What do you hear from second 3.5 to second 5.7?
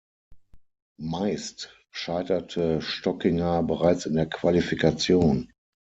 bereits in der Qualifikation.